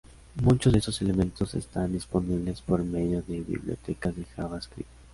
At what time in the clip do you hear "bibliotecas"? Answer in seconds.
3.41-4.15